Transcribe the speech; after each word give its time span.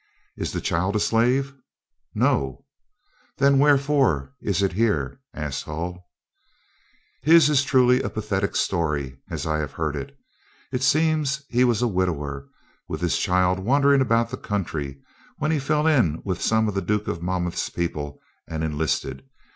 "Is 0.35 0.51
the 0.51 0.61
child 0.61 0.95
a 0.95 0.99
slave?" 0.99 1.53
"No." 2.15 2.65
"Then 3.37 3.59
wherefore 3.59 4.33
is 4.41 4.63
it 4.63 4.73
here?" 4.73 5.19
asked 5.31 5.65
Hull. 5.65 6.09
"His 7.21 7.51
is 7.51 7.61
truly 7.61 8.01
a 8.01 8.09
pathetic 8.09 8.55
story 8.55 9.19
as 9.29 9.45
I 9.45 9.59
have 9.59 9.73
heard 9.73 9.95
it. 9.95 10.17
It 10.71 10.81
seems 10.81 11.43
he 11.49 11.63
was 11.63 11.83
a 11.83 11.87
widower 11.87 12.47
with 12.87 13.01
his 13.01 13.19
child 13.19 13.59
wandering 13.59 14.01
about 14.01 14.31
the 14.31 14.37
country, 14.37 14.97
when 15.37 15.51
he 15.51 15.59
fell 15.59 15.85
in 15.85 16.23
with 16.25 16.41
some 16.41 16.67
of 16.67 16.73
the 16.73 16.81
Duke 16.81 17.07
of 17.07 17.21
Monmouth's 17.21 17.69
people 17.69 18.19
and 18.47 18.63
enlisted. 18.63 19.29